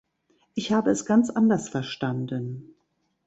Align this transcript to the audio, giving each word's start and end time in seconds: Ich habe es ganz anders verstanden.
Ich 0.55 0.71
habe 0.71 0.89
es 0.89 1.05
ganz 1.05 1.29
anders 1.29 1.69
verstanden. 1.69 2.73